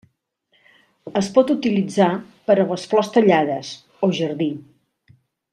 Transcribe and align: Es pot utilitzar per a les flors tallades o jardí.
Es 1.21 1.29
pot 1.35 1.53
utilitzar 1.55 2.09
per 2.49 2.57
a 2.63 2.67
les 2.73 2.89
flors 2.95 3.13
tallades 3.19 3.73
o 4.09 4.11
jardí. 4.23 4.53